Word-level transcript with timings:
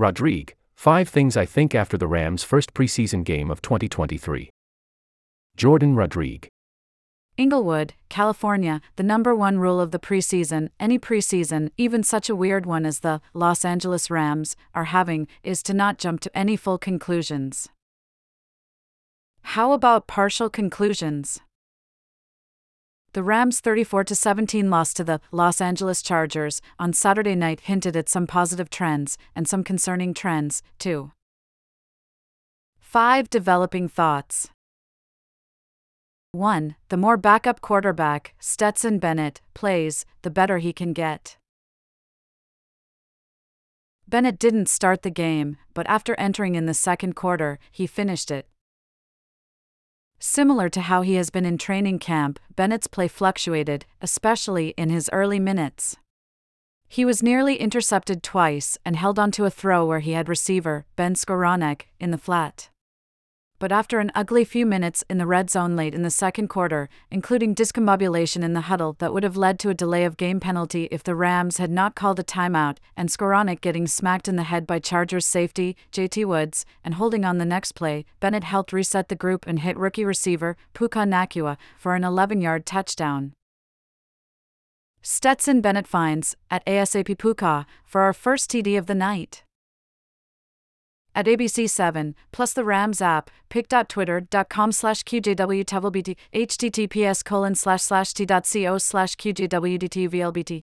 Rodrigue, 0.00 0.54
5 0.76 1.10
Things 1.10 1.36
I 1.36 1.44
Think 1.44 1.74
After 1.74 1.98
the 1.98 2.06
Rams' 2.06 2.42
First 2.42 2.72
Preseason 2.72 3.22
Game 3.22 3.50
of 3.50 3.60
2023. 3.60 4.48
Jordan 5.58 5.94
Rodrigue. 5.94 6.48
Inglewood, 7.36 7.92
California, 8.08 8.80
the 8.96 9.02
number 9.02 9.34
one 9.34 9.58
rule 9.58 9.78
of 9.78 9.90
the 9.90 9.98
preseason, 9.98 10.70
any 10.80 10.98
preseason, 10.98 11.68
even 11.76 12.02
such 12.02 12.30
a 12.30 12.34
weird 12.34 12.64
one 12.64 12.86
as 12.86 13.00
the 13.00 13.20
Los 13.34 13.62
Angeles 13.62 14.10
Rams 14.10 14.56
are 14.74 14.84
having, 14.84 15.28
is 15.42 15.62
to 15.64 15.74
not 15.74 15.98
jump 15.98 16.20
to 16.20 16.34
any 16.34 16.56
full 16.56 16.78
conclusions. 16.78 17.68
How 19.42 19.72
about 19.72 20.06
partial 20.06 20.48
conclusions? 20.48 21.40
The 23.12 23.24
Rams' 23.24 23.58
34 23.58 24.04
17 24.06 24.70
loss 24.70 24.94
to 24.94 25.02
the 25.02 25.20
Los 25.32 25.60
Angeles 25.60 26.00
Chargers 26.00 26.62
on 26.78 26.92
Saturday 26.92 27.34
night 27.34 27.62
hinted 27.62 27.96
at 27.96 28.08
some 28.08 28.28
positive 28.28 28.70
trends 28.70 29.18
and 29.34 29.48
some 29.48 29.64
concerning 29.64 30.14
trends, 30.14 30.62
too. 30.78 31.10
5 32.78 33.28
Developing 33.28 33.88
Thoughts 33.88 34.50
1. 36.30 36.76
The 36.88 36.96
more 36.96 37.16
backup 37.16 37.60
quarterback 37.60 38.34
Stetson 38.38 39.00
Bennett 39.00 39.40
plays, 39.54 40.06
the 40.22 40.30
better 40.30 40.58
he 40.58 40.72
can 40.72 40.92
get. 40.92 41.36
Bennett 44.06 44.38
didn't 44.38 44.68
start 44.68 45.02
the 45.02 45.10
game, 45.10 45.56
but 45.74 45.88
after 45.88 46.14
entering 46.14 46.54
in 46.54 46.66
the 46.66 46.74
second 46.74 47.16
quarter, 47.16 47.58
he 47.72 47.88
finished 47.88 48.30
it. 48.30 48.46
Similar 50.20 50.68
to 50.70 50.82
how 50.82 51.02
he 51.02 51.14
has 51.14 51.30
been 51.30 51.46
in 51.46 51.58
training 51.58 51.98
camp, 51.98 52.38
Bennett's 52.54 52.86
play 52.86 53.08
fluctuated, 53.08 53.86
especially 54.00 54.74
in 54.76 54.90
his 54.90 55.10
early 55.12 55.40
minutes. 55.40 55.96
He 56.86 57.04
was 57.04 57.22
nearly 57.22 57.56
intercepted 57.56 58.22
twice 58.22 58.78
and 58.84 58.96
held 58.96 59.18
onto 59.18 59.44
a 59.44 59.50
throw 59.50 59.84
where 59.86 60.00
he 60.00 60.12
had 60.12 60.28
receiver, 60.28 60.86
Ben 60.96 61.14
Skowronek, 61.14 61.82
in 61.98 62.10
the 62.10 62.18
flat 62.18 62.69
but 63.60 63.70
after 63.70 64.00
an 64.00 64.10
ugly 64.14 64.42
few 64.42 64.64
minutes 64.64 65.04
in 65.10 65.18
the 65.18 65.26
red 65.26 65.50
zone 65.50 65.76
late 65.76 65.94
in 65.94 66.02
the 66.02 66.10
second 66.10 66.48
quarter, 66.48 66.88
including 67.10 67.54
discombobulation 67.54 68.42
in 68.42 68.54
the 68.54 68.62
huddle 68.62 68.96
that 68.98 69.12
would 69.12 69.22
have 69.22 69.36
led 69.36 69.58
to 69.58 69.68
a 69.68 69.74
delay 69.74 70.04
of 70.04 70.16
game 70.16 70.40
penalty 70.40 70.88
if 70.90 71.04
the 71.04 71.14
Rams 71.14 71.58
had 71.58 71.70
not 71.70 71.94
called 71.94 72.18
a 72.18 72.24
timeout, 72.24 72.78
and 72.96 73.10
Skowronek 73.10 73.60
getting 73.60 73.86
smacked 73.86 74.26
in 74.26 74.36
the 74.36 74.44
head 74.44 74.66
by 74.66 74.78
Chargers 74.78 75.26
safety, 75.26 75.76
JT 75.92 76.24
Woods, 76.24 76.64
and 76.82 76.94
holding 76.94 77.24
on 77.24 77.36
the 77.36 77.44
next 77.44 77.72
play, 77.72 78.06
Bennett 78.18 78.44
helped 78.44 78.72
reset 78.72 79.10
the 79.10 79.14
group 79.14 79.46
and 79.46 79.60
hit 79.60 79.76
rookie 79.76 80.06
receiver, 80.06 80.56
Puka 80.72 81.00
Nacua, 81.00 81.58
for 81.76 81.94
an 81.94 82.02
11 82.02 82.40
yard 82.40 82.64
touchdown. 82.64 83.34
Stetson 85.02 85.60
Bennett 85.60 85.86
finds, 85.86 86.34
at 86.50 86.64
ASAP 86.64 87.18
Puka, 87.18 87.66
for 87.84 88.00
our 88.00 88.14
first 88.14 88.50
TD 88.50 88.78
of 88.78 88.86
the 88.86 88.94
night 88.94 89.44
at 91.14 91.26
ABC7, 91.26 92.14
plus 92.32 92.52
the 92.52 92.64
Rams 92.64 93.00
app, 93.02 93.30
pic.twitter.com 93.48 94.72
slash 94.72 95.04
QJWTVLBT, 95.04 96.16
https 96.34 97.24
colon 97.24 97.54
slash 97.54 97.82
slash 97.82 98.12
t.co 98.12 98.78
slash 98.78 99.14
QJWDTVLBT. 99.16 100.62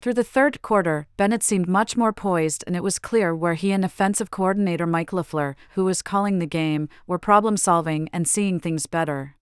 Through 0.00 0.14
the 0.14 0.22
third 0.22 0.62
quarter, 0.62 1.08
Bennett 1.16 1.42
seemed 1.42 1.68
much 1.68 1.96
more 1.96 2.12
poised, 2.12 2.62
and 2.68 2.76
it 2.76 2.84
was 2.84 3.00
clear 3.00 3.34
where 3.34 3.54
he 3.54 3.72
and 3.72 3.84
offensive 3.84 4.30
coordinator 4.30 4.86
Mike 4.86 5.10
LaFleur, 5.10 5.56
who 5.74 5.84
was 5.84 6.02
calling 6.02 6.38
the 6.38 6.46
game, 6.46 6.88
were 7.08 7.18
problem 7.18 7.56
solving 7.56 8.08
and 8.12 8.28
seeing 8.28 8.60
things 8.60 8.86
better. 8.86 9.34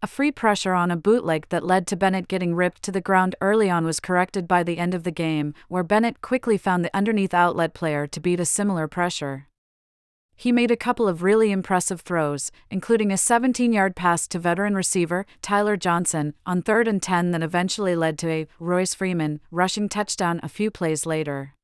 A 0.00 0.06
free 0.06 0.30
pressure 0.30 0.74
on 0.74 0.92
a 0.92 0.96
bootleg 0.96 1.48
that 1.48 1.64
led 1.64 1.88
to 1.88 1.96
Bennett 1.96 2.28
getting 2.28 2.54
ripped 2.54 2.82
to 2.82 2.92
the 2.92 3.00
ground 3.00 3.34
early 3.40 3.68
on 3.68 3.84
was 3.84 3.98
corrected 3.98 4.46
by 4.46 4.62
the 4.62 4.78
end 4.78 4.94
of 4.94 5.02
the 5.02 5.10
game, 5.10 5.54
where 5.68 5.82
Bennett 5.82 6.20
quickly 6.20 6.56
found 6.56 6.84
the 6.84 6.96
underneath 6.96 7.34
outlet 7.34 7.74
player 7.74 8.06
to 8.06 8.20
beat 8.20 8.38
a 8.38 8.44
similar 8.44 8.86
pressure. 8.86 9.48
He 10.36 10.52
made 10.52 10.70
a 10.70 10.76
couple 10.76 11.06
of 11.06 11.22
really 11.22 11.52
impressive 11.52 12.00
throws, 12.00 12.50
including 12.70 13.12
a 13.12 13.16
17 13.16 13.72
yard 13.72 13.94
pass 13.94 14.26
to 14.28 14.38
veteran 14.38 14.74
receiver 14.74 15.26
Tyler 15.42 15.76
Johnson 15.76 16.34
on 16.44 16.62
3rd 16.62 16.88
and 16.88 17.02
10 17.02 17.30
that 17.30 17.42
eventually 17.42 17.94
led 17.94 18.18
to 18.18 18.28
a 18.28 18.46
Royce 18.58 18.94
Freeman 18.94 19.40
rushing 19.50 19.88
touchdown 19.88 20.40
a 20.42 20.48
few 20.48 20.70
plays 20.70 21.06
later. 21.06 21.54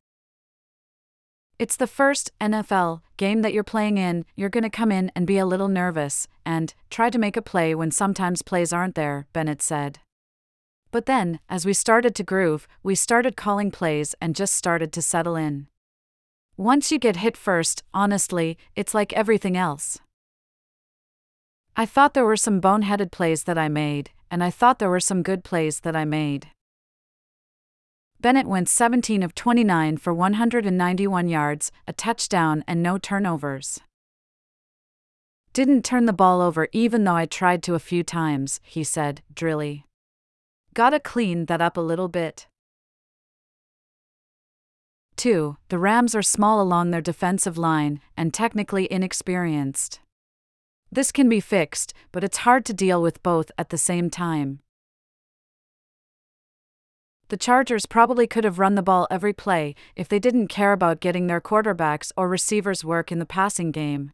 It's 1.58 1.76
the 1.76 1.86
first 1.86 2.30
NFL 2.40 3.02
game 3.18 3.42
that 3.42 3.52
you're 3.52 3.62
playing 3.62 3.98
in, 3.98 4.24
you're 4.34 4.48
going 4.48 4.62
to 4.62 4.70
come 4.70 4.90
in 4.90 5.12
and 5.14 5.26
be 5.26 5.36
a 5.36 5.44
little 5.44 5.68
nervous 5.68 6.26
and 6.46 6.72
try 6.88 7.10
to 7.10 7.18
make 7.18 7.36
a 7.36 7.42
play 7.42 7.74
when 7.74 7.90
sometimes 7.90 8.40
plays 8.40 8.72
aren't 8.72 8.94
there, 8.94 9.26
Bennett 9.34 9.60
said. 9.60 9.98
But 10.90 11.04
then, 11.04 11.38
as 11.48 11.66
we 11.66 11.74
started 11.74 12.14
to 12.14 12.24
groove, 12.24 12.66
we 12.82 12.94
started 12.94 13.36
calling 13.36 13.70
plays 13.70 14.14
and 14.22 14.34
just 14.34 14.54
started 14.54 14.90
to 14.94 15.02
settle 15.02 15.36
in. 15.36 15.66
Once 16.60 16.92
you 16.92 16.98
get 16.98 17.16
hit 17.16 17.38
first, 17.38 17.82
honestly, 17.94 18.58
it's 18.76 18.92
like 18.92 19.14
everything 19.14 19.56
else. 19.56 19.98
I 21.74 21.86
thought 21.86 22.12
there 22.12 22.26
were 22.26 22.36
some 22.36 22.60
boneheaded 22.60 23.10
plays 23.10 23.44
that 23.44 23.56
I 23.56 23.70
made, 23.70 24.10
and 24.30 24.44
I 24.44 24.50
thought 24.50 24.78
there 24.78 24.90
were 24.90 25.00
some 25.00 25.22
good 25.22 25.42
plays 25.42 25.80
that 25.80 25.96
I 25.96 26.04
made. 26.04 26.48
Bennett 28.20 28.46
went 28.46 28.68
17 28.68 29.22
of 29.22 29.34
29 29.34 29.96
for 29.96 30.12
191 30.12 31.28
yards, 31.28 31.72
a 31.88 31.94
touchdown, 31.94 32.62
and 32.66 32.82
no 32.82 32.98
turnovers. 32.98 33.80
Didn't 35.54 35.82
turn 35.82 36.04
the 36.04 36.12
ball 36.12 36.42
over 36.42 36.68
even 36.72 37.04
though 37.04 37.16
I 37.16 37.24
tried 37.24 37.62
to 37.62 37.74
a 37.74 37.78
few 37.78 38.02
times, 38.02 38.60
he 38.62 38.84
said, 38.84 39.22
drilly. 39.32 39.86
Gotta 40.74 41.00
clean 41.00 41.46
that 41.46 41.62
up 41.62 41.78
a 41.78 41.80
little 41.80 42.08
bit. 42.08 42.48
2. 45.20 45.58
The 45.68 45.78
Rams 45.78 46.14
are 46.14 46.22
small 46.22 46.62
along 46.62 46.90
their 46.90 47.02
defensive 47.02 47.58
line 47.58 48.00
and 48.16 48.32
technically 48.32 48.90
inexperienced. 48.90 50.00
This 50.90 51.12
can 51.12 51.28
be 51.28 51.40
fixed, 51.40 51.92
but 52.10 52.24
it's 52.24 52.48
hard 52.48 52.64
to 52.64 52.72
deal 52.72 53.02
with 53.02 53.22
both 53.22 53.50
at 53.58 53.68
the 53.68 53.76
same 53.76 54.08
time. 54.08 54.60
The 57.28 57.36
Chargers 57.36 57.84
probably 57.84 58.26
could 58.26 58.44
have 58.44 58.58
run 58.58 58.76
the 58.76 58.82
ball 58.82 59.06
every 59.10 59.34
play 59.34 59.74
if 59.94 60.08
they 60.08 60.18
didn't 60.18 60.48
care 60.48 60.72
about 60.72 61.00
getting 61.00 61.26
their 61.26 61.40
quarterbacks 61.42 62.12
or 62.16 62.26
receivers 62.26 62.82
work 62.82 63.12
in 63.12 63.18
the 63.18 63.26
passing 63.26 63.72
game. 63.72 64.12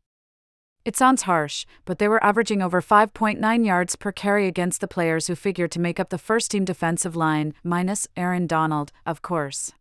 It 0.85 0.97
sounds 0.97 1.23
harsh, 1.23 1.67
but 1.85 2.01
they 2.01 2.09
were 2.09 2.23
averaging 2.23 2.63
over 2.63 2.83
5.9 2.83 3.65
yards 3.65 3.95
per 3.95 4.11
carry 4.11 4.49
against 4.49 4.81
the 4.81 4.89
players 4.89 5.29
who 5.29 5.37
figured 5.37 5.71
to 5.71 5.81
make 5.81 6.01
up 6.01 6.11
the 6.11 6.19
first 6.19 6.51
team 6.51 6.65
defensive 6.65 7.15
line, 7.15 7.55
minus 7.63 8.09
Aaron 8.17 8.49
Donald, 8.49 8.91
of 9.07 9.23
course 9.23 9.73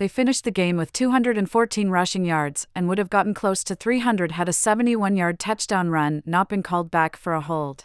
they 0.00 0.08
finished 0.08 0.44
the 0.44 0.50
game 0.50 0.78
with 0.78 0.94
214 0.94 1.90
rushing 1.90 2.24
yards 2.24 2.66
and 2.74 2.88
would 2.88 2.96
have 2.96 3.10
gotten 3.10 3.34
close 3.34 3.62
to 3.62 3.74
300 3.74 4.32
had 4.32 4.48
a 4.48 4.52
71 4.52 5.14
yard 5.14 5.38
touchdown 5.38 5.90
run 5.90 6.22
not 6.24 6.48
been 6.48 6.62
called 6.62 6.90
back 6.90 7.18
for 7.18 7.34
a 7.34 7.42
hold. 7.42 7.84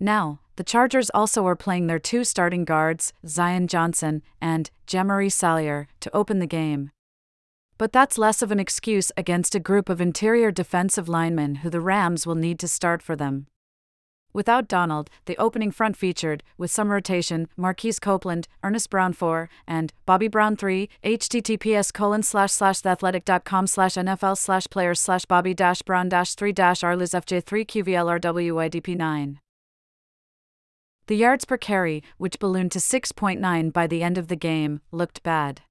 Now, 0.00 0.40
the 0.56 0.64
Chargers 0.64 1.10
also 1.10 1.46
are 1.46 1.54
playing 1.54 1.88
their 1.88 1.98
two 1.98 2.24
starting 2.24 2.64
guards, 2.64 3.12
Zion 3.26 3.68
Johnson 3.68 4.22
and 4.40 4.70
Jamaree 4.86 5.30
Salyer, 5.30 5.88
to 6.00 6.16
open 6.16 6.38
the 6.38 6.46
game. 6.46 6.90
But 7.76 7.92
that's 7.92 8.16
less 8.16 8.40
of 8.40 8.50
an 8.50 8.58
excuse 8.58 9.12
against 9.18 9.54
a 9.54 9.60
group 9.60 9.90
of 9.90 10.00
interior 10.00 10.50
defensive 10.50 11.06
linemen 11.06 11.56
who 11.56 11.68
the 11.68 11.82
Rams 11.82 12.26
will 12.26 12.34
need 12.34 12.58
to 12.60 12.68
start 12.68 13.02
for 13.02 13.14
them. 13.14 13.46
Without 14.32 14.68
Donald, 14.68 15.10
the 15.26 15.36
opening 15.38 15.72
front 15.72 15.96
featured, 15.96 16.42
with 16.56 16.70
some 16.70 16.90
rotation, 16.92 17.48
Marquise 17.56 17.98
Copeland, 17.98 18.46
Earnest 18.62 18.90
Brown 18.90 19.12
4, 19.12 19.48
and 19.66 19.92
Bobby 20.06 20.28
Brown 20.28 20.56
3, 20.56 20.88
https 21.04 21.92
colon 21.92 22.22
slash 22.22 22.52
slash 22.52 22.80
theathletic.com 22.80 23.66
slash 23.66 23.94
NFL 23.94 24.38
slash 24.38 24.68
players 24.70 25.00
slash 25.00 25.24
Bobby 25.24 25.54
dash 25.54 25.82
Brown 25.82 26.08
dash 26.08 26.34
3 26.34 26.52
dash 26.52 26.80
Arliz 26.82 27.12
FJ3 27.12 27.66
QVLRWIDP 27.66 28.96
9. 28.96 29.40
The 31.08 31.16
yards 31.16 31.44
per 31.44 31.56
carry, 31.56 32.04
which 32.18 32.38
ballooned 32.38 32.70
to 32.72 32.78
6.9 32.78 33.72
by 33.72 33.86
the 33.88 34.02
end 34.02 34.16
of 34.16 34.28
the 34.28 34.36
game, 34.36 34.80
looked 34.92 35.24
bad 35.24 35.62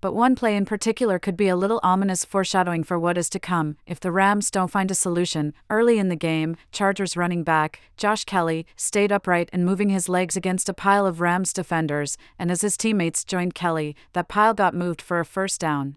but 0.00 0.14
one 0.14 0.34
play 0.34 0.56
in 0.56 0.64
particular 0.64 1.18
could 1.18 1.36
be 1.36 1.48
a 1.48 1.56
little 1.56 1.80
ominous 1.82 2.24
foreshadowing 2.24 2.84
for 2.84 2.98
what 2.98 3.18
is 3.18 3.28
to 3.30 3.38
come 3.38 3.76
if 3.86 3.98
the 3.98 4.12
Rams 4.12 4.50
don't 4.50 4.70
find 4.70 4.90
a 4.90 4.94
solution. 4.94 5.54
Early 5.68 5.98
in 5.98 6.08
the 6.08 6.16
game, 6.16 6.56
Chargers 6.70 7.16
running 7.16 7.42
back, 7.42 7.80
Josh 7.96 8.24
Kelley 8.24 8.66
stayed 8.76 9.10
upright 9.10 9.48
and 9.52 9.64
moving 9.64 9.88
his 9.88 10.08
legs 10.08 10.36
against 10.36 10.68
a 10.68 10.74
pile 10.74 11.06
of 11.06 11.20
Rams 11.20 11.52
defenders, 11.52 12.16
and 12.38 12.50
as 12.50 12.60
his 12.60 12.76
teammates 12.76 13.24
joined 13.24 13.54
Kelley, 13.54 13.96
that 14.12 14.28
pile 14.28 14.54
got 14.54 14.74
moved 14.74 15.02
for 15.02 15.20
a 15.20 15.24
first 15.24 15.60
down. 15.60 15.96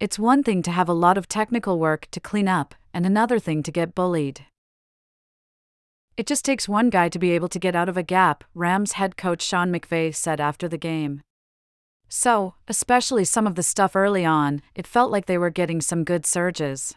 It's 0.00 0.18
one 0.18 0.42
thing 0.42 0.62
to 0.62 0.72
have 0.72 0.88
a 0.88 0.92
lot 0.92 1.16
of 1.16 1.28
technical 1.28 1.78
work 1.78 2.08
to 2.10 2.20
clean 2.20 2.48
up, 2.48 2.74
and 2.92 3.06
another 3.06 3.38
thing 3.38 3.62
to 3.62 3.70
get 3.70 3.94
bullied. 3.94 4.46
It 6.16 6.26
just 6.26 6.44
takes 6.44 6.68
one 6.68 6.90
guy 6.90 7.08
to 7.08 7.18
be 7.18 7.32
able 7.32 7.48
to 7.48 7.58
get 7.58 7.74
out 7.74 7.88
of 7.88 7.96
a 7.96 8.02
gap, 8.02 8.44
Rams 8.54 8.92
head 8.92 9.16
coach 9.16 9.42
Sean 9.42 9.72
McVay 9.72 10.14
said 10.14 10.40
after 10.40 10.68
the 10.68 10.78
game. 10.78 11.22
So, 12.16 12.54
especially 12.68 13.24
some 13.24 13.44
of 13.44 13.56
the 13.56 13.62
stuff 13.64 13.96
early 13.96 14.24
on, 14.24 14.62
it 14.76 14.86
felt 14.86 15.10
like 15.10 15.26
they 15.26 15.36
were 15.36 15.50
getting 15.50 15.80
some 15.80 16.04
good 16.04 16.24
surges. 16.24 16.94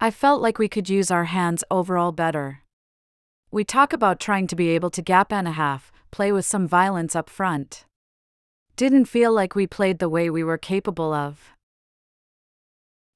I 0.00 0.12
felt 0.12 0.40
like 0.40 0.60
we 0.60 0.68
could 0.68 0.88
use 0.88 1.10
our 1.10 1.24
hands 1.24 1.64
overall 1.72 2.12
better. 2.12 2.60
We 3.50 3.64
talk 3.64 3.92
about 3.92 4.20
trying 4.20 4.46
to 4.46 4.54
be 4.54 4.68
able 4.68 4.90
to 4.90 5.02
gap 5.02 5.32
and 5.32 5.48
a 5.48 5.58
half, 5.64 5.90
play 6.12 6.30
with 6.30 6.46
some 6.46 6.68
violence 6.68 7.16
up 7.16 7.28
front. 7.28 7.84
Didn't 8.76 9.06
feel 9.06 9.32
like 9.32 9.56
we 9.56 9.66
played 9.66 9.98
the 9.98 10.08
way 10.08 10.30
we 10.30 10.44
were 10.44 10.56
capable 10.56 11.12
of. 11.12 11.50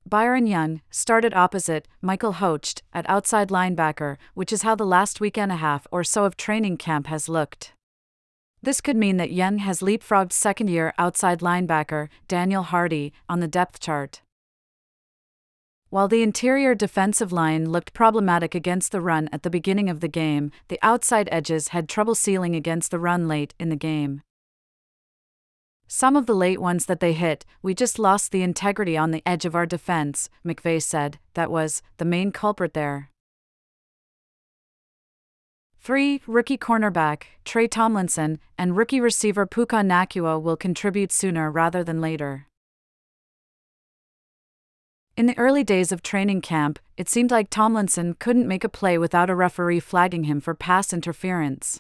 Byron 0.05 0.49
Young 0.49 0.81
started 0.91 1.32
opposite 1.35 1.87
Michael 2.03 2.35
Hoecht 2.35 2.82
at 2.93 3.08
outside 3.08 3.50
linebacker, 3.50 4.17
which 4.35 4.53
is 4.53 4.62
how 4.62 4.75
the 4.75 4.85
last 4.85 5.20
week 5.20 5.38
and 5.38 5.53
a 5.53 5.62
half 5.67 5.87
or 5.93 6.03
so 6.03 6.25
of 6.25 6.37
training 6.37 6.79
camp 6.79 7.06
has 7.06 7.29
looked. 7.29 7.75
This 8.67 8.81
could 8.81 8.97
mean 8.97 9.17
that 9.19 9.31
Young 9.31 9.59
has 9.59 9.79
leapfrogged 9.79 10.33
second 10.33 10.71
year 10.71 10.93
outside 10.99 11.39
linebacker 11.39 12.09
Daniel 12.27 12.65
Hardy 12.65 13.13
on 13.29 13.39
the 13.39 13.47
depth 13.47 13.79
chart. 13.79 14.23
While 15.89 16.09
the 16.09 16.25
interior 16.25 16.75
defensive 16.75 17.31
line 17.31 17.71
looked 17.71 17.93
problematic 17.93 18.57
against 18.57 18.91
the 18.91 19.01
run 19.01 19.29
at 19.31 19.45
the 19.45 19.51
beginning 19.51 19.89
of 19.89 20.01
the 20.01 20.09
game, 20.09 20.51
the 20.67 20.81
outside 20.83 21.29
edges 21.31 21.69
had 21.69 21.89
trouble 21.89 22.17
sealing 22.17 22.57
against 22.57 22.91
the 22.91 22.99
run 22.99 23.29
late 23.29 23.55
in 23.61 23.69
the 23.69 23.77
game. 23.77 24.23
Some 25.87 26.17
of 26.17 26.27
the 26.27 26.35
late 26.35 26.61
ones 26.61 26.87
that 26.87 26.99
they 26.99 27.13
hit, 27.13 27.47
we 27.63 27.73
just 27.73 28.01
lost 28.01 28.33
the 28.33 28.43
integrity 28.43 28.97
on 28.97 29.13
the 29.13 29.23
edge 29.25 29.45
of 29.45 29.55
our 29.55 29.67
defense, 29.67 30.29
McVay 30.45 30.83
said. 30.83 31.21
That 31.35 31.53
was 31.53 31.83
the 31.99 32.05
main 32.05 32.33
culprit 32.33 32.75
there. 32.75 33.13
3. 35.87 36.21
Rookie 36.27 36.59
cornerback, 36.59 37.23
Tre 37.44 37.69
Tomlinson, 37.69 38.41
and 38.59 38.77
rookie 38.77 39.00
receiver 39.00 39.47
Puka 39.47 39.77
Nacua 39.77 40.43
will 40.43 40.56
contribute 40.56 41.12
sooner 41.12 41.49
rather 41.49 41.85
than 41.85 42.00
later. 42.00 42.49
In 45.17 45.27
the 45.27 45.38
early 45.38 45.62
days 45.62 45.93
of 45.93 46.03
training 46.03 46.41
camp, 46.41 46.81
it 46.97 47.09
seemed 47.09 47.31
like 47.31 47.50
Tomlinson 47.50 48.17
couldn't 48.19 48.49
make 48.49 48.65
a 48.65 48.69
play 48.69 48.99
without 48.99 49.31
a 49.31 49.37
referee 49.37 49.79
flagging 49.79 50.25
him 50.25 50.41
for 50.41 50.56
pass 50.56 50.93
interference. 50.93 51.79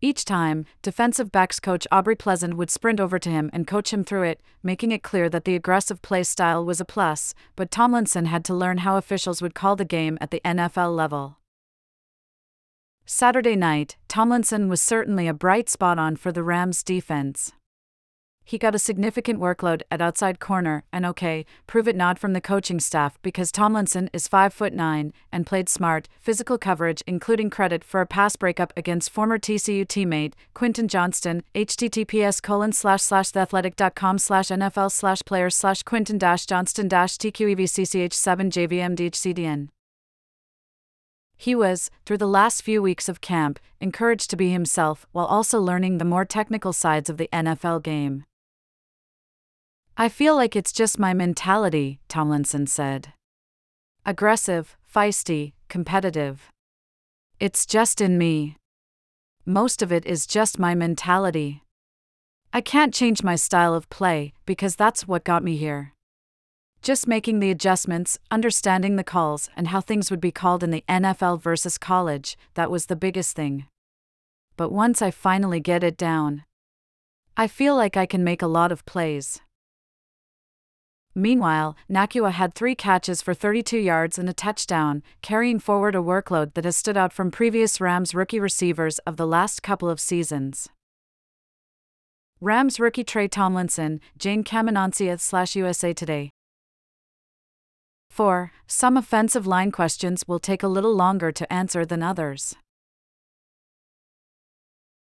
Each 0.00 0.24
time, 0.24 0.66
defensive 0.82 1.30
backs 1.30 1.60
coach 1.60 1.86
Aubrey 1.92 2.16
Pleasant 2.16 2.56
would 2.56 2.68
sprint 2.68 2.98
over 2.98 3.20
to 3.20 3.30
him 3.30 3.48
and 3.52 3.64
coach 3.64 3.92
him 3.92 4.02
through 4.02 4.24
it, 4.24 4.42
making 4.60 4.90
it 4.90 5.04
clear 5.04 5.28
that 5.28 5.44
the 5.44 5.54
aggressive 5.54 6.02
play 6.02 6.24
style 6.24 6.64
was 6.64 6.80
a 6.80 6.84
plus, 6.84 7.32
but 7.54 7.70
Tomlinson 7.70 8.26
had 8.26 8.44
to 8.46 8.54
learn 8.54 8.78
how 8.78 8.96
officials 8.96 9.40
would 9.40 9.54
call 9.54 9.76
the 9.76 9.84
game 9.84 10.18
at 10.20 10.32
the 10.32 10.40
NFL 10.44 10.96
level. 10.96 11.38
Saturday 13.06 13.56
night, 13.56 13.96
Tomlinson 14.08 14.68
was 14.68 14.80
certainly 14.80 15.28
a 15.28 15.34
bright 15.34 15.68
spot 15.68 15.98
on 15.98 16.16
for 16.16 16.32
the 16.32 16.42
Rams 16.42 16.82
defense 16.82 17.52
he 18.44 18.58
got 18.58 18.74
a 18.74 18.78
significant 18.78 19.40
workload 19.40 19.82
at 19.90 20.02
outside 20.02 20.38
corner, 20.38 20.84
and 20.92 21.06
okay, 21.06 21.46
prove 21.66 21.88
it 21.88 21.96
nod 21.96 22.18
from 22.18 22.34
the 22.34 22.40
coaching 22.40 22.78
staff 22.78 23.18
because 23.22 23.50
Tomlinson 23.50 24.10
is 24.12 24.28
5 24.28 24.52
foot 24.52 24.74
9 24.74 25.12
and 25.32 25.46
played 25.46 25.68
smart, 25.68 26.08
physical 26.20 26.58
coverage 26.58 27.02
including 27.06 27.48
credit 27.50 27.82
for 27.82 28.00
a 28.02 28.06
pass 28.06 28.36
breakup 28.36 28.72
against 28.76 29.10
former 29.10 29.38
TCU 29.38 29.86
teammate 29.86 30.34
Quentin 30.52 30.88
Johnston, 30.88 31.42
https 31.54 32.42
colon 32.42 32.72
slash 32.72 33.02
slash 33.02 33.30
theathletic.com 33.30 34.18
slash 34.18 34.48
NFL 34.48 34.92
slash 34.92 35.22
players 35.24 35.56
slash 35.56 35.82
Quentin 35.82 36.18
dash 36.18 36.44
Johnston 36.46 36.88
dash 36.88 37.16
TQEVCCH7 37.16 38.50
JVMDHCDN. 38.50 39.73
He 41.44 41.54
was, 41.54 41.90
through 42.06 42.16
the 42.16 42.36
last 42.40 42.62
few 42.62 42.80
weeks 42.80 43.06
of 43.06 43.20
camp, 43.20 43.60
encouraged 43.78 44.30
to 44.30 44.36
be 44.36 44.50
himself 44.50 45.06
while 45.12 45.26
also 45.26 45.60
learning 45.60 45.98
the 45.98 46.04
more 46.06 46.24
technical 46.24 46.72
sides 46.72 47.10
of 47.10 47.18
the 47.18 47.28
NFL 47.34 47.82
game. 47.82 48.24
I 49.94 50.08
feel 50.08 50.36
like 50.36 50.56
it's 50.56 50.72
just 50.72 50.98
my 50.98 51.12
mentality, 51.12 52.00
Tomlinson 52.08 52.66
said. 52.66 53.12
Aggressive, 54.06 54.78
feisty, 54.90 55.52
competitive. 55.68 56.48
It's 57.38 57.66
just 57.66 58.00
in 58.00 58.16
me. 58.16 58.56
Most 59.44 59.82
of 59.82 59.92
it 59.92 60.06
is 60.06 60.26
just 60.26 60.58
my 60.58 60.74
mentality. 60.74 61.62
I 62.54 62.62
can't 62.62 62.94
change 62.94 63.22
my 63.22 63.36
style 63.36 63.74
of 63.74 63.90
play 63.90 64.32
because 64.46 64.76
that's 64.76 65.06
what 65.06 65.24
got 65.24 65.44
me 65.44 65.58
here. 65.58 65.92
Just 66.84 67.08
making 67.08 67.40
the 67.40 67.50
adjustments, 67.50 68.18
understanding 68.30 68.96
the 68.96 69.02
calls, 69.02 69.48
and 69.56 69.68
how 69.68 69.80
things 69.80 70.10
would 70.10 70.20
be 70.20 70.30
called 70.30 70.62
in 70.62 70.70
the 70.70 70.84
NFL 70.86 71.40
versus 71.40 71.78
college, 71.78 72.36
that 72.56 72.70
was 72.70 72.86
the 72.86 72.94
biggest 72.94 73.34
thing. 73.34 73.66
But 74.58 74.70
once 74.70 75.00
I 75.00 75.10
finally 75.10 75.60
get 75.60 75.82
it 75.82 75.96
down, 75.96 76.44
I 77.38 77.46
feel 77.46 77.74
like 77.74 77.96
I 77.96 78.04
can 78.04 78.22
make 78.22 78.42
a 78.42 78.46
lot 78.46 78.70
of 78.70 78.84
plays. 78.84 79.40
Meanwhile, 81.14 81.74
Nacua 81.88 82.32
had 82.32 82.54
three 82.54 82.74
catches 82.74 83.22
for 83.22 83.32
32 83.32 83.78
yards 83.78 84.18
and 84.18 84.28
a 84.28 84.34
touchdown, 84.34 85.02
carrying 85.22 85.60
forward 85.60 85.94
a 85.94 86.00
workload 86.00 86.52
that 86.52 86.66
has 86.66 86.76
stood 86.76 86.98
out 86.98 87.14
from 87.14 87.30
previous 87.30 87.80
Rams 87.80 88.14
rookie 88.14 88.40
receivers 88.40 88.98
of 89.06 89.16
the 89.16 89.26
last 89.26 89.62
couple 89.62 89.88
of 89.88 90.00
seasons. 90.00 90.68
Rams 92.42 92.78
rookie 92.78 93.04
Tre 93.04 93.26
Tomlinson, 93.26 94.02
Jayne 94.18 94.44
Kamin-Oncea 94.44 95.18
slash 95.18 95.56
USA 95.56 95.94
Today. 95.94 96.28
4. 98.14 98.52
Some 98.68 98.96
offensive 98.96 99.44
line 99.44 99.72
questions 99.72 100.28
will 100.28 100.38
take 100.38 100.62
a 100.62 100.68
little 100.68 100.94
longer 100.94 101.32
to 101.32 101.52
answer 101.52 101.84
than 101.84 102.00
others. 102.00 102.54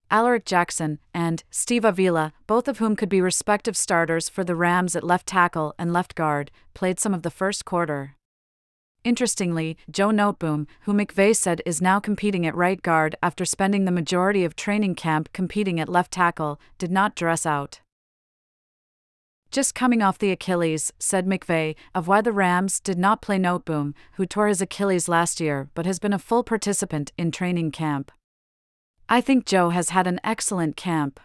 Alaric 0.09 0.45
Jackson, 0.45 0.99
and 1.13 1.43
Steve 1.51 1.83
Avila, 1.83 2.31
both 2.47 2.69
of 2.69 2.77
whom 2.77 2.95
could 2.95 3.09
be 3.09 3.19
respective 3.19 3.75
starters 3.75 4.29
for 4.29 4.45
the 4.45 4.55
Rams 4.55 4.95
at 4.95 5.03
left 5.03 5.27
tackle 5.27 5.75
and 5.77 5.91
left 5.91 6.15
guard, 6.15 6.51
played 6.73 6.97
some 6.97 7.13
of 7.13 7.23
the 7.23 7.29
first 7.29 7.65
quarter. 7.65 8.15
Interestingly, 9.03 9.75
Joe 9.91 10.11
Noteboom, 10.11 10.65
who 10.83 10.93
McVay 10.93 11.35
said 11.35 11.61
is 11.65 11.81
now 11.81 11.99
competing 11.99 12.47
at 12.47 12.55
right 12.55 12.81
guard 12.81 13.17
after 13.21 13.43
spending 13.43 13.83
the 13.83 13.91
majority 13.91 14.45
of 14.45 14.55
training 14.55 14.95
camp 14.95 15.27
competing 15.33 15.81
at 15.81 15.89
left 15.89 16.11
tackle, 16.13 16.61
did 16.77 16.91
not 16.91 17.13
dress 17.13 17.45
out. 17.45 17.81
Just 19.55 19.73
coming 19.73 20.01
off 20.01 20.17
the 20.17 20.31
Achilles, 20.31 20.91
said 20.99 21.25
McVay, 21.25 21.77
of 21.93 22.09
why 22.09 22.19
the 22.19 22.33
Rams 22.33 22.81
did 22.81 22.97
not 22.97 23.21
play 23.21 23.39
Noteboom, 23.39 23.93
who 24.15 24.25
tore 24.25 24.49
his 24.49 24.59
Achilles 24.59 25.07
last 25.07 25.39
year 25.39 25.69
but 25.73 25.85
has 25.85 25.97
been 25.97 26.11
a 26.11 26.19
full 26.19 26.43
participant 26.43 27.13
in 27.17 27.31
training 27.31 27.71
camp. 27.71 28.11
I 29.07 29.21
think 29.21 29.45
Joe 29.45 29.69
has 29.69 29.91
had 29.91 30.07
an 30.07 30.19
excellent 30.25 30.75
camp. 30.75 31.21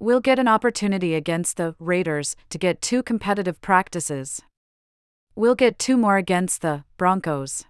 We'll 0.00 0.18
get 0.18 0.40
an 0.40 0.48
opportunity 0.48 1.14
against 1.14 1.58
the 1.58 1.76
Raiders 1.78 2.34
to 2.50 2.58
get 2.58 2.82
two 2.82 3.04
competitive 3.04 3.60
practices. 3.60 4.42
We'll 5.36 5.54
get 5.54 5.78
two 5.78 5.96
more 5.96 6.16
against 6.16 6.60
the 6.60 6.82
Broncos. 6.96 7.66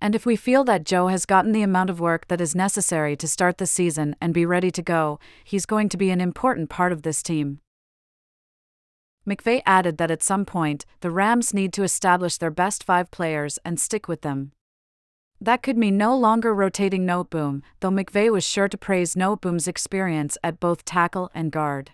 And 0.00 0.14
if 0.14 0.24
we 0.24 0.36
feel 0.36 0.64
that 0.64 0.84
Joe 0.84 1.08
has 1.08 1.26
gotten 1.26 1.52
the 1.52 1.60
amount 1.60 1.90
of 1.90 2.00
work 2.00 2.28
that 2.28 2.40
is 2.40 2.54
necessary 2.54 3.14
to 3.16 3.28
start 3.28 3.58
the 3.58 3.66
season 3.66 4.16
and 4.22 4.32
be 4.32 4.46
ready 4.46 4.70
to 4.70 4.80
go, 4.80 5.18
he's 5.44 5.66
going 5.66 5.90
to 5.90 5.98
be 5.98 6.08
an 6.08 6.22
important 6.22 6.70
part 6.70 6.92
of 6.92 7.02
this 7.02 7.22
team. 7.22 7.60
McVay 9.26 9.62
added 9.66 9.98
that 9.98 10.10
at 10.10 10.22
some 10.22 10.44
point, 10.44 10.86
the 11.00 11.10
Rams 11.10 11.52
need 11.52 11.72
to 11.74 11.82
establish 11.82 12.38
their 12.38 12.50
best 12.50 12.84
five 12.84 13.10
players 13.10 13.58
and 13.64 13.78
stick 13.78 14.08
with 14.08 14.22
them. 14.22 14.52
That 15.40 15.62
could 15.62 15.78
mean 15.78 15.96
no 15.96 16.16
longer 16.16 16.54
rotating 16.54 17.06
Noteboom, 17.06 17.62
though 17.80 17.90
McVay 17.90 18.30
was 18.30 18.44
sure 18.44 18.68
to 18.68 18.76
praise 18.76 19.14
Noteboom's 19.14 19.68
experience 19.68 20.36
at 20.44 20.60
both 20.60 20.84
tackle 20.84 21.30
and 21.34 21.50
guard. 21.50 21.92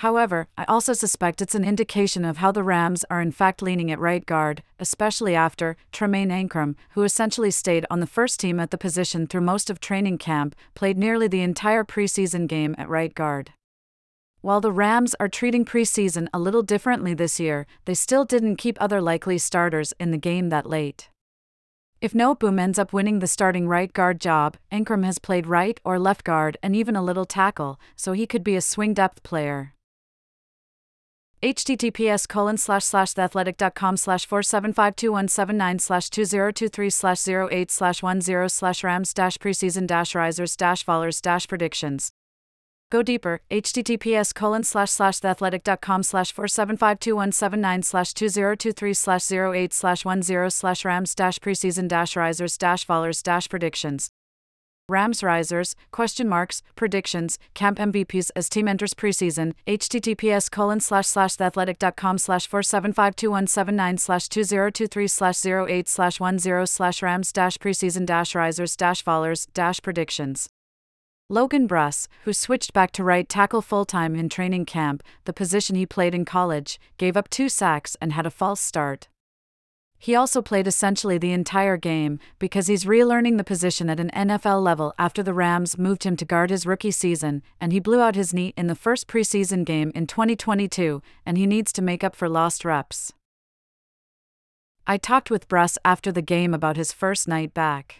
However, 0.00 0.48
I 0.56 0.64
also 0.64 0.94
suspect 0.94 1.42
it's 1.42 1.54
an 1.54 1.62
indication 1.62 2.24
of 2.24 2.38
how 2.38 2.52
the 2.52 2.62
Rams 2.62 3.04
are 3.10 3.20
in 3.20 3.32
fact 3.32 3.60
leaning 3.60 3.90
at 3.90 3.98
right 3.98 4.24
guard, 4.24 4.62
especially 4.78 5.34
after 5.34 5.76
Tremayne 5.92 6.30
Anchrum, 6.30 6.74
who 6.92 7.02
essentially 7.02 7.50
stayed 7.50 7.84
on 7.90 8.00
the 8.00 8.06
first 8.06 8.40
team 8.40 8.58
at 8.58 8.70
the 8.70 8.78
position 8.78 9.26
through 9.26 9.42
most 9.42 9.68
of 9.68 9.78
training 9.78 10.16
camp, 10.16 10.56
played 10.74 10.96
nearly 10.96 11.28
the 11.28 11.42
entire 11.42 11.84
preseason 11.84 12.48
game 12.48 12.74
at 12.78 12.88
right 12.88 13.14
guard. 13.14 13.52
While 14.42 14.62
the 14.62 14.72
Rams 14.72 15.14
are 15.20 15.28
treating 15.28 15.66
preseason 15.66 16.26
a 16.32 16.38
little 16.38 16.62
differently 16.62 17.12
this 17.12 17.38
year, 17.38 17.66
they 17.84 17.92
still 17.92 18.24
didn't 18.24 18.56
keep 18.56 18.80
other 18.80 19.02
likely 19.02 19.36
starters 19.36 19.92
in 20.00 20.12
the 20.12 20.16
game 20.16 20.48
that 20.48 20.64
late. 20.64 21.10
If 22.00 22.14
Noteboom 22.14 22.58
ends 22.58 22.78
up 22.78 22.94
winning 22.94 23.18
the 23.18 23.26
starting 23.26 23.68
right 23.68 23.92
guard 23.92 24.18
job, 24.18 24.56
Anchrum 24.72 25.04
has 25.04 25.18
played 25.18 25.46
right 25.46 25.78
or 25.84 25.98
left 25.98 26.24
guard 26.24 26.56
and 26.62 26.74
even 26.74 26.96
a 26.96 27.02
little 27.02 27.26
tackle, 27.26 27.78
so 27.96 28.12
he 28.12 28.26
could 28.26 28.42
be 28.42 28.56
a 28.56 28.62
swing 28.62 28.94
depth 28.94 29.22
player. 29.22 29.74
https 31.42 32.26
colon 32.26 32.56
slash 32.56 32.84
slash 32.84 33.12
theathletic.com 33.12 33.98
slash 33.98 34.26
4752179 34.26 35.80
slash 35.82 36.08
2023 36.08 36.88
slash 36.88 37.28
08 37.28 37.70
slash 37.70 38.00
10 38.00 38.48
slash 38.48 38.82
rams 38.82 39.12
dash 39.12 39.36
preseason 39.36 39.86
dash 39.86 40.14
risers 40.14 40.56
dash 40.56 40.82
fallers 40.82 41.20
dash 41.20 41.46
predictions 41.46 42.10
Go 42.90 43.04
deeper. 43.04 43.40
https 43.50 44.34
colon 44.34 44.64
slash 44.64 44.90
slash 44.90 45.20
theathletic.com 45.20 46.02
slash 46.02 46.34
4752179 46.34 47.84
slash 47.84 48.12
2023 48.14 48.94
slash 48.94 49.30
08 49.30 49.72
slash 49.72 50.02
10 50.02 50.50
slash 50.50 50.84
rams 50.84 51.14
dash 51.14 51.38
preseason 51.38 51.86
dash 51.86 52.16
risers 52.16 52.58
dash 52.58 52.84
fallers 52.84 53.22
dash 53.22 53.48
predictions. 53.48 54.10
Rams 54.88 55.22
risers, 55.22 55.76
question 55.92 56.28
marks, 56.28 56.62
predictions, 56.74 57.38
camp 57.54 57.78
MVPs 57.78 58.32
as 58.34 58.48
team 58.48 58.66
enters 58.66 58.92
preseason, 58.92 59.52
https 59.68 60.50
colon 60.50 60.80
slash 60.80 61.06
slash 61.06 61.36
theathletic.com 61.36 62.18
slash 62.18 62.50
4752179 62.50 64.00
slash 64.00 64.28
2023 64.28 65.06
slash 65.06 65.46
08 65.46 65.88
slash 65.88 66.18
10 66.18 66.66
slash 66.66 67.02
rams 67.02 67.32
dash 67.32 67.56
preseason 67.58 68.04
dash 68.04 68.34
risers 68.34 68.74
dash 68.74 69.04
fallers 69.04 69.46
dash 69.54 69.80
predictions. 69.80 70.48
Logan 71.32 71.68
Bruss, 71.68 72.08
who 72.24 72.32
switched 72.32 72.72
back 72.72 72.90
to 72.90 73.04
right 73.04 73.28
tackle 73.28 73.62
full 73.62 73.84
time 73.84 74.16
in 74.16 74.28
training 74.28 74.66
camp, 74.66 75.00
the 75.26 75.32
position 75.32 75.76
he 75.76 75.86
played 75.86 76.12
in 76.12 76.24
college, 76.24 76.80
gave 76.98 77.16
up 77.16 77.30
two 77.30 77.48
sacks 77.48 77.96
and 78.00 78.12
had 78.12 78.26
a 78.26 78.32
false 78.32 78.60
start. 78.60 79.06
He 79.96 80.16
also 80.16 80.42
played 80.42 80.66
essentially 80.66 81.18
the 81.18 81.30
entire 81.30 81.76
game 81.76 82.18
because 82.40 82.66
he's 82.66 82.84
relearning 82.84 83.36
the 83.36 83.44
position 83.44 83.88
at 83.88 84.00
an 84.00 84.10
NFL 84.10 84.60
level 84.60 84.92
after 84.98 85.22
the 85.22 85.32
Rams 85.32 85.78
moved 85.78 86.02
him 86.02 86.16
to 86.16 86.24
guard 86.24 86.50
his 86.50 86.66
rookie 86.66 86.90
season, 86.90 87.44
and 87.60 87.72
he 87.72 87.78
blew 87.78 88.00
out 88.00 88.16
his 88.16 88.34
knee 88.34 88.52
in 88.56 88.66
the 88.66 88.74
first 88.74 89.06
preseason 89.06 89.64
game 89.64 89.92
in 89.94 90.08
2022, 90.08 91.00
and 91.24 91.38
he 91.38 91.46
needs 91.46 91.72
to 91.74 91.80
make 91.80 92.02
up 92.02 92.16
for 92.16 92.28
lost 92.28 92.64
reps. 92.64 93.12
I 94.84 94.96
talked 94.96 95.30
with 95.30 95.48
Bruss 95.48 95.78
after 95.84 96.10
the 96.10 96.22
game 96.22 96.54
about 96.54 96.76
his 96.76 96.90
first 96.90 97.28
night 97.28 97.54
back. 97.54 97.98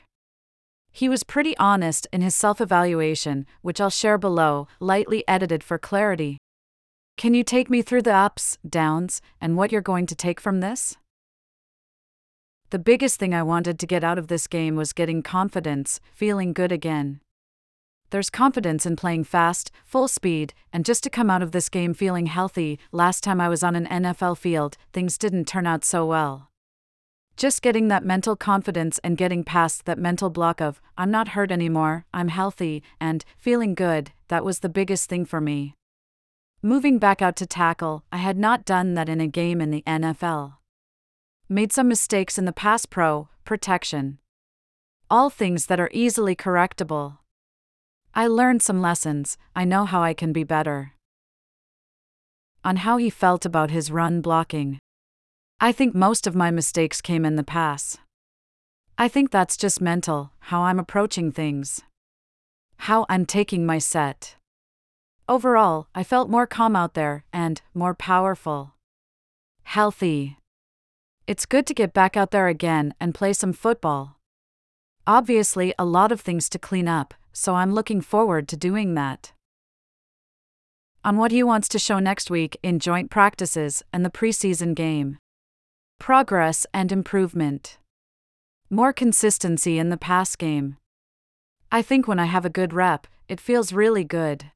He 0.93 1.09
was 1.09 1.23
pretty 1.23 1.57
honest 1.59 2.07
in 2.13 2.21
his 2.21 2.35
self 2.35 2.61
evaluation, 2.61 3.47
which 3.63 3.81
I'll 3.81 3.91
share 3.91 4.19
below, 4.19 4.69
lightly 4.81 5.27
edited 5.29 5.63
for 5.63 5.79
clarity. 5.79 6.39
Can 7.17 7.35
you 7.35 7.45
take 7.45 7.71
me 7.71 7.83
through 7.83 8.03
the 8.03 8.15
ups, 8.15 8.59
downs, 8.69 9.21
and 9.41 9.57
what 9.57 9.73
you're 9.73 9.81
going 9.81 10.07
to 10.07 10.15
take 10.15 10.41
from 10.41 10.61
this? 10.61 10.97
The 12.71 12.79
biggest 12.79 13.19
thing 13.19 13.35
I 13.35 13.43
wanted 13.43 13.79
to 13.79 13.87
get 13.87 14.05
out 14.05 14.19
of 14.19 14.29
this 14.29 14.47
game 14.47 14.77
was 14.77 14.93
getting 14.93 15.23
confidence, 15.23 16.01
feeling 16.13 16.53
good 16.53 16.73
again. 16.73 17.21
There's 18.11 18.31
confidence 18.31 18.87
in 18.87 18.97
playing 18.97 19.25
fast, 19.25 19.71
full 19.85 20.09
speed, 20.09 20.53
and 20.73 20.85
just 20.85 21.03
to 21.05 21.11
come 21.11 21.31
out 21.31 21.43
of 21.43 21.53
this 21.53 21.69
game 21.69 21.95
feeling 21.95 22.27
healthy. 22.27 22.79
Last 22.91 23.23
time 23.23 23.41
I 23.41 23.49
was 23.49 23.63
on 23.63 23.77
an 23.77 23.87
NFL 23.87 24.39
field, 24.39 24.77
things 24.93 25.19
didn't 25.19 25.47
turn 25.47 25.67
out 25.67 25.85
so 25.85 26.07
well. 26.07 26.50
Just 27.41 27.63
getting 27.63 27.89
that 27.89 28.05
mental 28.05 28.37
confidence 28.37 29.01
and 29.03 29.17
getting 29.17 29.45
past 29.45 29.87
that 29.87 29.99
mental 29.99 30.29
block 30.29 30.61
of, 30.61 30.79
I'm 30.99 31.11
not 31.11 31.29
hurt 31.29 31.51
anymore, 31.51 32.05
I'm 32.13 32.29
healthy, 32.29 32.83
and 33.01 33.25
feeling 33.39 33.75
good, 33.75 34.13
that 34.29 34.45
was 34.45 34.59
the 34.59 34.69
biggest 34.69 35.09
thing 35.09 35.25
for 35.25 35.41
me. 35.41 35.75
Moving 36.61 36.99
back 36.99 37.23
out 37.23 37.37
to 37.37 37.47
tackle, 37.47 38.05
I 38.13 38.19
had 38.19 38.37
not 38.37 38.67
done 38.67 38.93
that 38.93 39.09
in 39.09 39.23
a 39.23 39.27
game 39.27 39.63
in 39.63 39.71
the 39.71 39.83
NFL. 39.87 40.57
Made 41.49 41.73
some 41.73 41.89
mistakes 41.89 42.37
in 42.37 42.45
the 42.45 42.53
pass 42.53 42.85
pro, 42.85 43.31
protection. 43.47 44.19
All 45.09 45.31
things 45.31 45.65
that 45.65 45.81
are 45.81 45.89
easily 45.95 46.37
correctable. 46.37 47.21
I 48.15 48.27
learned 48.27 48.61
some 48.61 48.83
lessons, 48.83 49.39
I 49.57 49.65
know 49.65 49.87
how 49.87 50.03
I 50.03 50.13
can 50.13 50.35
be 50.35 50.45
better. 50.45 50.93
On 52.63 52.77
how 52.77 52.99
he 52.99 53.09
felt 53.09 53.47
about 53.47 53.71
his 53.71 53.91
run 53.91 54.21
blocking. 54.21 54.79
I 55.62 55.73
think 55.73 55.95
most 55.95 56.26
of 56.26 56.35
my 56.35 56.50
mistakes 56.50 57.02
came 57.02 57.26
in 57.26 57.37
the 57.37 57.45
past. 57.45 58.00
I 58.97 59.09
think 59.09 59.31
that's 59.31 59.59
just 59.59 59.79
mental, 59.79 60.33
how 60.38 60.62
I'm 60.62 60.79
approaching 60.79 61.31
things. 61.31 61.83
How 62.79 63.05
I'm 63.11 63.26
taking 63.26 63.67
my 63.67 63.76
set. 63.76 64.37
Overall, 65.29 65.87
I 65.95 66.02
felt 66.02 66.31
more 66.31 66.47
calm 66.47 66.75
out 66.75 66.95
there 66.95 67.25
and 67.31 67.61
more 67.75 67.93
powerful. 67.95 68.73
Healthy. 69.64 70.38
It's 71.26 71.45
good 71.45 71.67
to 71.67 71.75
get 71.75 71.93
back 71.93 72.17
out 72.17 72.31
there 72.31 72.49
again 72.49 72.95
and 72.99 73.14
play 73.14 73.35
some 73.35 73.52
football. 73.52 74.17
Obviously, 75.07 75.75
a 75.79 75.85
lot 75.85 76.11
of 76.11 76.23
things 76.23 76.49
to 76.49 76.59
clean 76.59 76.88
up, 76.88 77.12
so 77.35 77.55
I'm 77.55 77.75
looking 77.75 78.00
forward 78.00 78.49
to 78.49 78.57
doing 78.57 78.95
that. 78.95 79.33
On 81.05 81.19
what 81.19 81.33
he 81.33 81.43
wants 81.43 81.69
to 81.69 81.79
show 81.79 81.99
next 81.99 82.31
week 82.31 82.57
in 82.62 82.79
joint 82.79 83.11
practices 83.11 83.83
and 83.93 84.07
the 84.07 84.11
preseason 84.11 84.75
game 84.75 85.19
progress 86.00 86.66
and 86.73 86.90
improvement. 86.90 87.76
More 88.71 88.92
consistency 88.92 89.78
in 89.78 89.90
the 89.90 89.99
pass 89.99 90.35
game. 90.35 90.78
I 91.71 91.83
think 91.83 92.09
when 92.09 92.19
I 92.19 92.25
have 92.25 92.47
a 92.47 92.50
good 92.50 92.73
rep, 92.73 93.07
it 93.28 93.38
feels 93.38 93.75
really 93.75 94.02
good. 94.02 94.47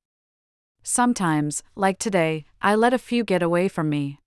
Sometimes, 0.82 1.62
like 1.76 1.98
today, 1.98 2.46
I 2.62 2.74
let 2.74 2.94
a 2.94 2.98
few 2.98 3.24
get 3.24 3.42
away 3.42 3.68
from 3.68 3.90
me. 3.90 4.18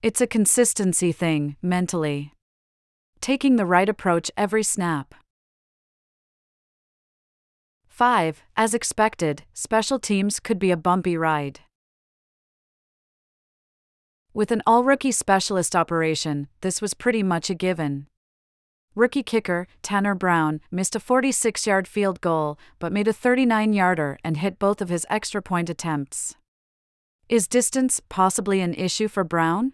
It's 0.00 0.20
a 0.20 0.28
consistency 0.28 1.10
thing, 1.10 1.56
mentally. 1.60 2.32
Taking 3.20 3.56
the 3.56 3.66
right 3.66 3.88
approach 3.88 4.30
every 4.36 4.62
snap. 4.62 5.16
5. 7.88 8.42
As 8.56 8.74
expected, 8.74 9.42
special 9.52 9.98
teams 9.98 10.38
could 10.38 10.60
be 10.60 10.70
a 10.70 10.76
bumpy 10.76 11.16
ride. 11.16 11.60
With 14.34 14.52
an 14.52 14.62
all 14.66 14.84
rookie 14.84 15.12
specialist 15.12 15.74
operation, 15.74 16.48
this 16.60 16.82
was 16.82 16.94
pretty 16.94 17.22
much 17.22 17.48
a 17.50 17.54
given. 17.54 18.06
Rookie 18.94 19.22
kicker, 19.22 19.66
Tanner 19.82 20.14
Brown, 20.14 20.60
missed 20.70 20.94
a 20.96 21.00
46 21.00 21.66
yard 21.66 21.88
field 21.88 22.20
goal, 22.20 22.58
but 22.78 22.92
made 22.92 23.08
a 23.08 23.12
39 23.12 23.72
yarder 23.72 24.18
and 24.22 24.36
hit 24.36 24.58
both 24.58 24.80
of 24.80 24.88
his 24.88 25.06
extra 25.08 25.40
point 25.40 25.70
attempts. 25.70 26.34
Is 27.28 27.46
distance 27.46 28.00
possibly 28.08 28.60
an 28.60 28.74
issue 28.74 29.08
for 29.08 29.24
Brown? 29.24 29.72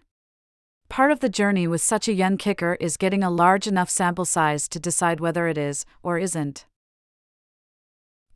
Part 0.89 1.11
of 1.11 1.19
the 1.19 1.29
journey 1.29 1.67
with 1.67 1.81
such 1.81 2.07
a 2.07 2.13
young 2.13 2.37
kicker 2.37 2.77
is 2.79 2.97
getting 2.97 3.23
a 3.23 3.29
large 3.29 3.65
enough 3.67 3.89
sample 3.89 4.25
size 4.25 4.67
to 4.69 4.79
decide 4.79 5.19
whether 5.19 5.47
it 5.47 5.57
is 5.57 5.85
or 6.03 6.19
isn't. 6.19 6.65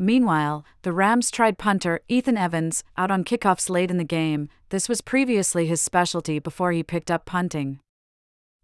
Meanwhile, 0.01 0.65
the 0.83 0.93
Rams 0.93 1.29
tried 1.29 1.57
punter 1.57 1.99
Ethan 2.07 2.37
Evans 2.37 2.85
out 2.97 3.11
on 3.11 3.25
kickoffs 3.25 3.69
late 3.69 3.91
in 3.91 3.97
the 3.97 4.05
game. 4.05 4.47
This 4.69 4.87
was 4.87 5.01
previously 5.01 5.67
his 5.67 5.81
specialty 5.81 6.39
before 6.39 6.71
he 6.71 6.83
picked 6.83 7.11
up 7.11 7.25
punting. 7.25 7.81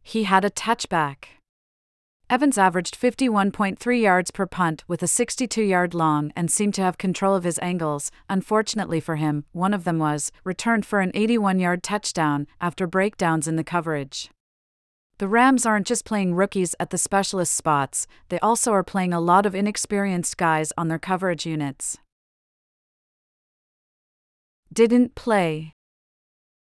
He 0.02 0.24
had 0.24 0.46
a 0.46 0.50
touchback. 0.50 1.26
Evans 2.30 2.58
averaged 2.58 3.00
51.3 3.00 4.02
yards 4.02 4.32
per 4.32 4.48
punt 4.48 4.84
with 4.88 5.04
a 5.04 5.08
62 5.08 5.62
yard 5.62 5.94
long 5.94 6.32
and 6.38 6.50
seemed 6.50 6.74
to 6.76 6.82
have 6.82 6.98
control 6.98 7.36
of 7.36 7.44
his 7.44 7.60
angles. 7.60 8.12
Unfortunately 8.30 9.02
for 9.02 9.18
him, 9.18 9.44
one 9.52 9.74
of 9.74 9.84
them 9.84 10.00
was 10.00 10.32
returned 10.44 10.86
for 10.86 11.02
an 11.02 11.12
81 11.14 11.60
yard 11.60 11.84
touchdown 11.84 12.48
after 12.62 12.88
breakdowns 12.88 13.48
in 13.48 13.58
the 13.58 13.64
coverage. 13.64 14.32
The 15.18 15.30
Rams 15.30 15.66
aren't 15.66 15.88
just 15.88 16.04
playing 16.04 16.36
rookies 16.36 16.76
at 16.78 16.90
the 16.90 16.98
specialist 16.98 17.54
spots, 17.54 18.06
they 18.28 18.40
also 18.40 18.74
are 18.74 18.84
playing 18.84 19.14
a 19.14 19.22
lot 19.22 19.46
of 19.46 19.56
inexperienced 19.56 20.36
guys 20.36 20.74
on 20.78 20.90
their 20.90 21.00
coverage 21.00 21.46
units. 21.46 21.98
Didn't 24.74 25.16
play. 25.16 25.72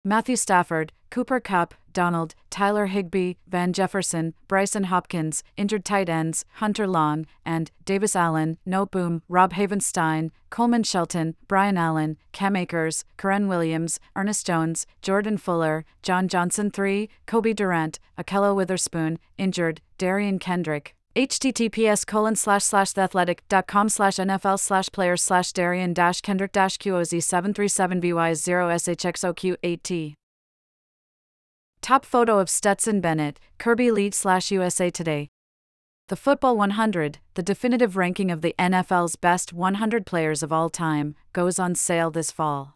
Matthew 0.06 0.38
Stafford, 0.38 0.94
Cooper 1.10 1.42
Kupp, 1.42 1.74
Donald, 1.98 2.36
Tyler 2.52 2.86
Higbee, 2.86 3.38
Van 3.48 3.74
Jefferson, 3.74 4.36
Brycen 4.48 4.86
Hopkins, 4.86 5.44
injured 5.56 5.84
tight 5.84 6.10
ends, 6.10 6.46
Hunter 6.62 6.86
Long, 6.86 7.26
and 7.44 7.72
Davis 7.86 8.16
Allen, 8.16 8.60
No 8.68 8.86
Noteboom, 8.86 9.22
Rob 9.28 9.54
Havenstein, 9.54 10.30
Coleman 10.52 10.84
Shelton, 10.84 11.36
Brian 11.48 11.76
Allen, 11.76 12.18
Cam 12.34 12.56
Akers, 12.56 13.04
Kyren 13.18 13.48
Williams, 13.48 14.00
Ernest 14.16 14.46
Jones, 14.46 14.86
Jordan 15.02 15.40
Fuller, 15.40 15.86
John 16.04 16.28
Johnson 16.28 16.72
III, 16.78 17.10
Cobie 17.26 17.56
Durant, 17.56 17.98
Ahkello 18.16 18.56
Witherspoon, 18.56 19.18
injured, 19.40 19.82
Derion 19.98 20.40
Kendrick, 20.40 20.94
https 21.16 22.06
colon 22.06 22.36
slash 22.36 22.64
slash 22.64 22.94
theathletic.com 22.94 23.90
slash 23.90 24.18
nfl 24.18 24.60
slash 24.60 24.88
players 24.92 25.24
slash 25.24 25.52
derion 25.52 25.92
dash 25.92 26.22
kendrick 26.22 26.52
dash 26.52 26.78
qoz 26.78 27.24
737 27.24 28.00
vy 28.00 28.34
0 28.36 28.68
shxoq 28.68 29.58
8t 29.64 30.14
top 31.88 32.04
photo 32.04 32.38
of 32.38 32.50
stetson 32.50 33.00
bennett 33.00 33.40
kirby 33.58 33.90
lead 33.92 34.14
slash 34.14 34.52
usa 34.52 34.90
today. 34.90 35.30
The 36.10 36.18
football 36.18 36.58
100 36.58 37.20
the 37.36 37.42
definitive 37.42 37.96
ranking 37.96 38.30
of 38.30 38.42
the 38.42 38.54
nfl's 38.60 39.16
best 39.16 39.54
100 39.54 40.06
players 40.06 40.44
of 40.44 40.52
all 40.52 40.70
time 40.70 41.16
goes 41.32 41.60
on 41.60 41.76
sale 41.76 42.12
this 42.12 42.30
fall. 42.30 42.76